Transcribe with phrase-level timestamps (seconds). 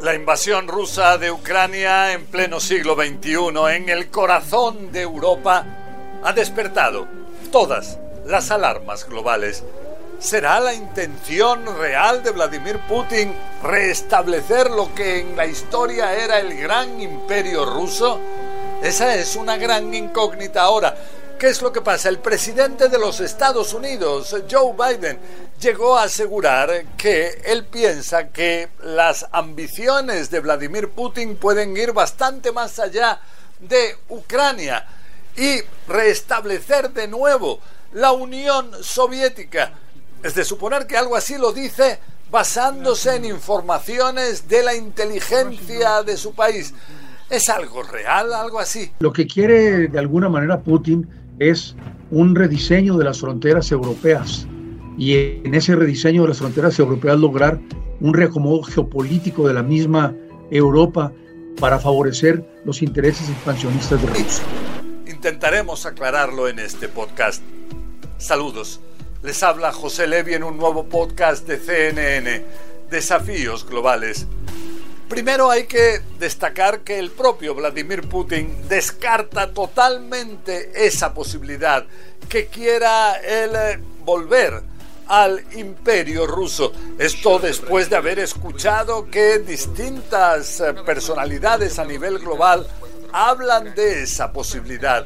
[0.00, 5.64] La invasión rusa de Ucrania en pleno siglo XXI, en el corazón de Europa,
[6.24, 7.06] ha despertado
[7.52, 9.62] todas las alarmas globales.
[10.18, 16.60] ¿Será la intención real de Vladimir Putin restablecer lo que en la historia era el
[16.60, 18.20] gran imperio ruso?
[18.82, 20.96] Esa es una gran incógnita ahora.
[21.40, 22.10] ¿Qué es lo que pasa?
[22.10, 25.18] El presidente de los Estados Unidos, Joe Biden,
[25.58, 32.52] llegó a asegurar que él piensa que las ambiciones de Vladimir Putin pueden ir bastante
[32.52, 33.20] más allá
[33.58, 34.86] de Ucrania
[35.34, 37.58] y restablecer de nuevo
[37.94, 39.72] la Unión Soviética.
[40.22, 46.18] Es de suponer que algo así lo dice basándose en informaciones de la inteligencia de
[46.18, 46.74] su país.
[47.30, 48.92] ¿Es algo real, algo así?
[48.98, 51.74] Lo que quiere de alguna manera Putin es
[52.10, 54.46] un rediseño de las fronteras europeas
[54.96, 57.58] y en ese rediseño de las fronteras europeas lograr
[58.00, 60.14] un reacomodo geopolítico de la misma
[60.50, 61.12] Europa
[61.58, 64.44] para favorecer los intereses expansionistas de Rusia.
[65.06, 67.42] Intentaremos aclararlo en este podcast.
[68.18, 68.80] Saludos.
[69.22, 72.42] Les habla José Levi en un nuevo podcast de CNN,
[72.90, 74.26] Desafíos Globales.
[75.10, 81.84] Primero hay que destacar que el propio Vladimir Putin descarta totalmente esa posibilidad,
[82.28, 84.62] que quiera él eh, volver
[85.08, 86.72] al imperio ruso.
[86.96, 92.68] Esto después de haber escuchado que distintas eh, personalidades a nivel global
[93.12, 95.04] hablan de esa posibilidad.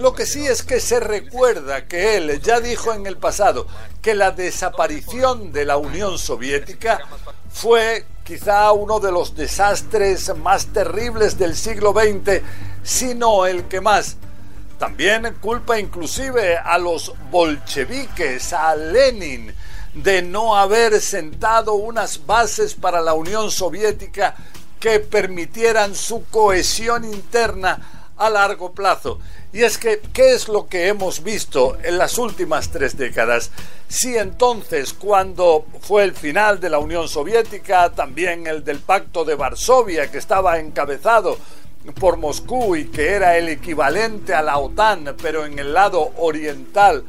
[0.00, 3.66] Lo que sí es que se recuerda que él ya dijo en el pasado
[4.00, 7.00] que la desaparición de la Unión Soviética
[7.52, 12.42] fue quizá uno de los desastres más terribles del siglo XX,
[12.82, 14.16] sino el que más.
[14.80, 19.54] También culpa inclusive a los bolcheviques, a Lenin,
[19.94, 24.34] de no haber sentado unas bases para la Unión Soviética
[24.80, 29.18] que permitieran su cohesión interna a largo plazo.
[29.52, 33.50] Y es que, ¿qué es lo que hemos visto en las últimas tres décadas?
[33.88, 39.34] Si entonces, cuando fue el final de la Unión Soviética, también el del Pacto de
[39.34, 41.38] Varsovia, que estaba encabezado
[42.00, 47.04] por Moscú y que era el equivalente a la OTAN, pero en el lado oriental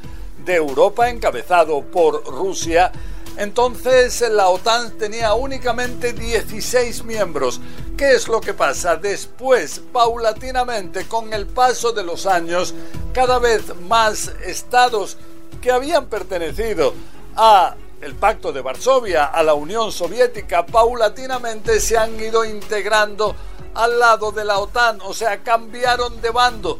[0.45, 2.91] de Europa, encabezado por Rusia,
[3.38, 7.62] entonces la OTAN tenía únicamente 16 miembros.
[7.97, 8.95] ¿Qué es lo que pasa?
[8.95, 12.75] Después, paulatinamente, con el paso de los años,
[13.11, 15.17] cada vez más estados
[15.59, 16.93] que habían pertenecido
[17.35, 23.35] a el Pacto de Varsovia, a la Unión Soviética, paulatinamente se han ido integrando
[23.73, 26.77] al lado de la OTAN, o sea, cambiaron de bando.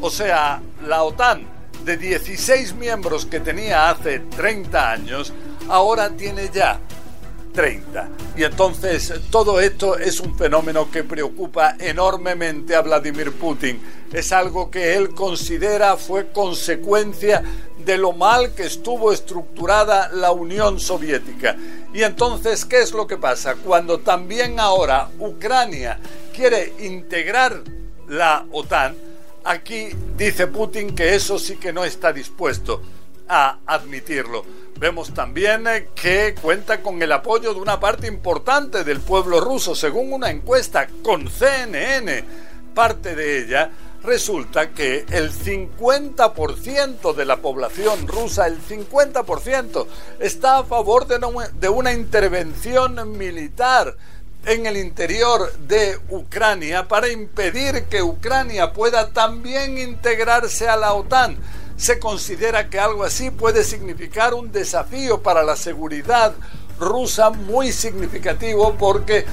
[0.00, 1.46] O sea, la OTAN
[1.84, 5.30] de 16 miembros que tenía hace 30 años,
[5.68, 6.80] ahora tiene ya
[7.54, 8.08] 30.
[8.36, 13.80] Y entonces todo esto es un fenómeno que preocupa enormemente a Vladimir Putin.
[14.12, 17.42] Es algo que él considera fue consecuencia
[17.78, 21.56] de lo mal que estuvo estructurada la Unión Soviética.
[21.92, 23.54] Y entonces, ¿qué es lo que pasa?
[23.54, 25.98] Cuando también ahora Ucrania
[26.34, 27.62] quiere integrar
[28.08, 28.96] la OTAN,
[29.44, 32.82] aquí dice Putin que eso sí que no está dispuesto
[33.28, 34.44] a admitirlo.
[34.78, 39.74] Vemos también eh, que cuenta con el apoyo de una parte importante del pueblo ruso,
[39.74, 42.24] según una encuesta con CNN.
[42.74, 43.70] Parte de ella
[44.02, 49.86] resulta que el 50% de la población rusa, el 50%,
[50.18, 53.96] está a favor de una intervención militar
[54.44, 61.38] en el interior de Ucrania para impedir que Ucrania pueda también integrarse a la OTAN
[61.76, 66.34] se considera que algo así puede significar un desafío para la seguridad
[66.78, 69.24] rusa muy significativo porque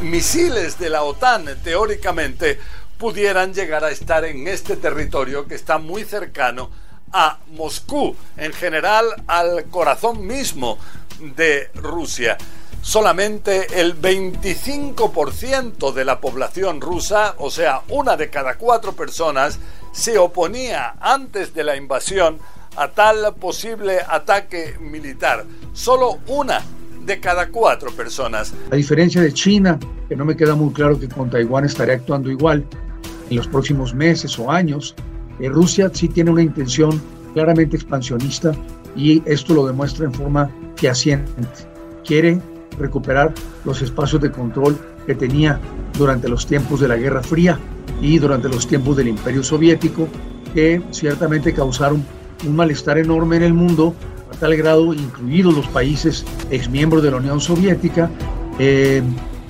[0.00, 2.58] misiles de la OTAN teóricamente
[2.98, 6.70] pudieran llegar a estar en este territorio que está muy cercano
[7.12, 10.78] a Moscú, en general al corazón mismo
[11.20, 12.36] de Rusia.
[12.82, 19.58] Solamente el 25% de la población rusa, o sea, una de cada cuatro personas,
[19.96, 22.38] se oponía antes de la invasión
[22.76, 25.46] a tal posible ataque militar.
[25.72, 26.60] Solo una
[27.06, 28.52] de cada cuatro personas.
[28.70, 32.30] A diferencia de China, que no me queda muy claro que con Taiwán estaría actuando
[32.30, 32.66] igual
[33.30, 34.94] en los próximos meses o años,
[35.40, 37.00] eh, Rusia sí tiene una intención
[37.32, 38.52] claramente expansionista
[38.94, 41.32] y esto lo demuestra en forma fehaciente.
[42.04, 42.38] Quiere
[42.78, 43.32] recuperar
[43.64, 45.58] los espacios de control que tenía
[45.96, 47.58] durante los tiempos de la Guerra Fría
[48.00, 50.08] y durante los tiempos del Imperio Soviético,
[50.54, 52.04] que ciertamente causaron
[52.46, 53.94] un malestar enorme en el mundo,
[54.32, 58.10] a tal grado, incluidos los países exmiembros de la Unión Soviética,
[58.58, 59.02] eh,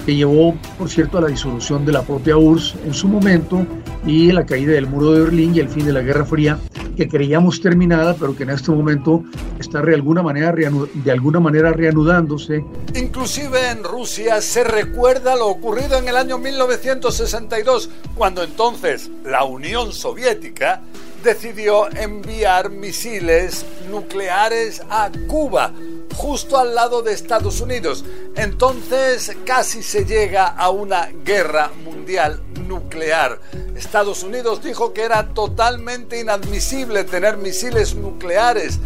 [0.05, 3.67] que llevó, por cierto, a la disolución de la propia URSS en su momento
[4.07, 6.59] y la caída del muro de Berlín y el fin de la Guerra Fría,
[6.97, 9.23] que creíamos terminada, pero que en este momento
[9.59, 12.65] está de alguna manera, de alguna manera reanudándose.
[12.95, 19.93] Inclusive en Rusia se recuerda lo ocurrido en el año 1962, cuando entonces la Unión
[19.93, 20.83] Soviética
[21.23, 25.73] decidió enviar misiles nucleares a Cuba
[26.17, 28.05] justo al lado de Estados Unidos.
[28.37, 33.41] Entonces casi se llega a una guerra mundial nuclear.
[33.77, 38.79] Estados Unidos dijo que era totalmente inadmisible tener misiles nucleares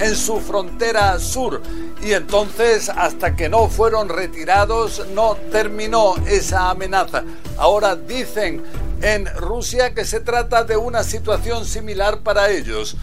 [0.00, 1.60] en su frontera sur
[2.02, 7.24] y entonces hasta que no fueron retirados no terminó esa amenaza.
[7.58, 8.62] Ahora dicen
[9.02, 12.96] en Rusia que se trata de una situación similar para ellos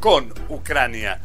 [0.00, 1.20] con Ucrania.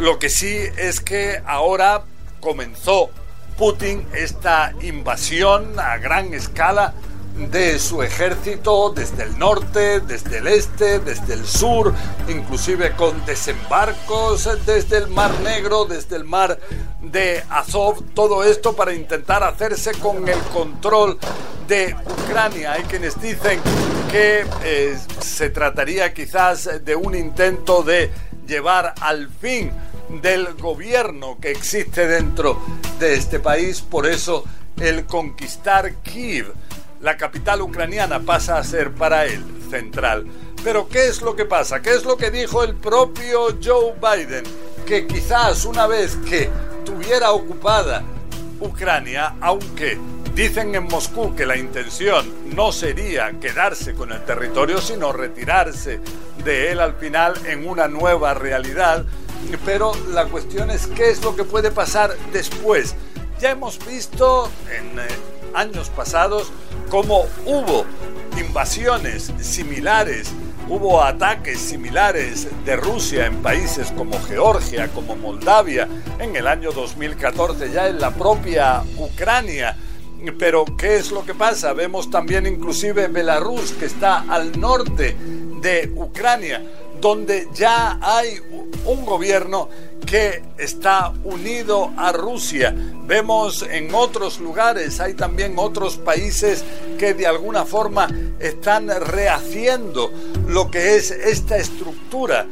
[0.00, 2.04] Lo que sí es que ahora
[2.40, 3.10] comenzó
[3.58, 6.94] Putin esta invasión a gran escala
[7.36, 11.92] de su ejército desde el norte, desde el este, desde el sur,
[12.28, 16.58] inclusive con desembarcos desde el Mar Negro, desde el mar
[17.02, 21.18] de Azov, todo esto para intentar hacerse con el control
[21.68, 22.72] de Ucrania.
[22.72, 23.60] Hay quienes dicen
[24.10, 28.10] que eh, se trataría quizás de un intento de
[28.46, 29.70] llevar al fin
[30.22, 32.60] del gobierno que existe dentro
[32.98, 33.80] de este país.
[33.80, 34.44] Por eso
[34.80, 36.52] el conquistar Kiev,
[37.00, 40.26] la capital ucraniana, pasa a ser para él central.
[40.62, 41.80] Pero ¿qué es lo que pasa?
[41.80, 44.44] ¿Qué es lo que dijo el propio Joe Biden?
[44.86, 46.50] Que quizás una vez que
[46.84, 48.02] tuviera ocupada
[48.60, 49.98] Ucrania, aunque
[50.34, 56.00] dicen en Moscú que la intención no sería quedarse con el territorio, sino retirarse
[56.44, 59.04] de él al final en una nueva realidad,
[59.64, 62.94] pero la cuestión es qué es lo que puede pasar después.
[63.40, 65.02] Ya hemos visto en eh,
[65.54, 66.50] años pasados
[66.90, 67.84] cómo hubo
[68.38, 70.30] invasiones similares,
[70.68, 75.88] hubo ataques similares de Rusia en países como Georgia, como Moldavia,
[76.18, 79.76] en el año 2014 ya en la propia Ucrania.
[80.38, 81.72] Pero ¿qué es lo que pasa?
[81.72, 85.16] Vemos también inclusive Belarus que está al norte
[85.62, 86.62] de Ucrania
[87.00, 88.40] donde ya hay
[88.84, 89.68] un gobierno
[90.06, 92.74] que está unido a Rusia.
[93.06, 96.64] Vemos en otros lugares, hay también otros países
[96.98, 100.10] que de alguna forma están rehaciendo
[100.46, 102.46] lo que es esta estructura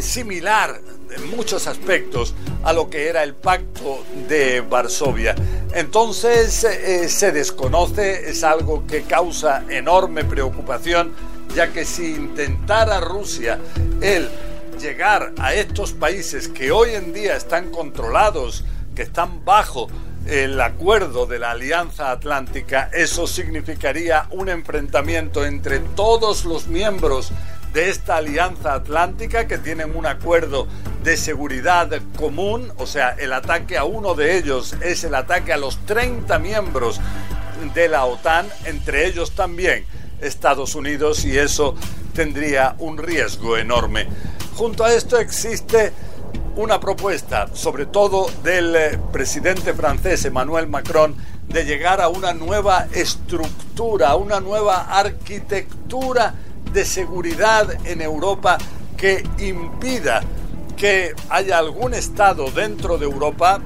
[0.00, 0.80] similar
[1.10, 2.34] en muchos aspectos
[2.64, 5.34] a lo que era el pacto de Varsovia.
[5.72, 11.14] Entonces eh, se desconoce, es algo que causa enorme preocupación
[11.54, 13.58] ya que si intentara Rusia
[14.00, 14.28] el
[14.78, 18.64] llegar a estos países que hoy en día están controlados,
[18.94, 19.88] que están bajo
[20.26, 27.30] el acuerdo de la Alianza Atlántica, eso significaría un enfrentamiento entre todos los miembros
[27.72, 30.66] de esta Alianza Atlántica que tienen un acuerdo
[31.04, 35.56] de seguridad común, o sea, el ataque a uno de ellos es el ataque a
[35.56, 37.00] los 30 miembros
[37.74, 39.86] de la OTAN, entre ellos también
[40.20, 41.76] Estados Unidos y eso
[42.14, 44.08] tendría un riesgo enorme.
[44.56, 45.92] Junto a esto existe
[46.56, 51.14] una propuesta, sobre todo del eh, presidente francés Emmanuel Macron,
[51.46, 56.32] de llegar a una nueva estructura, una nueva arquitectura
[56.72, 58.56] de seguridad en Europa
[58.96, 60.22] que impida
[60.74, 63.60] que haya algún Estado dentro de Europa,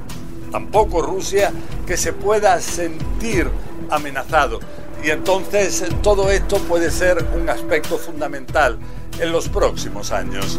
[0.50, 1.52] tampoco Rusia,
[1.86, 3.48] que se pueda sentir
[3.90, 4.58] amenazado.
[5.02, 8.78] Y entonces todo esto puede ser un aspecto fundamental
[9.18, 10.58] en los próximos años.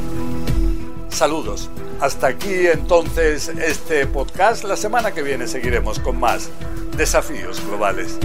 [1.09, 1.69] Saludos.
[1.99, 4.63] Hasta aquí entonces este podcast.
[4.63, 6.49] La semana que viene seguiremos con más
[6.97, 8.17] desafíos globales.